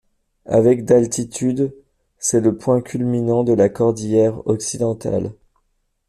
Avec 0.47 0.83
d'altitude, 0.83 1.75
c'est 2.17 2.39
le 2.41 2.57
point 2.57 2.81
culminant 2.81 3.43
de 3.43 3.53
la 3.53 3.69
cordillère 3.69 4.41
Occidentale. 4.47 5.31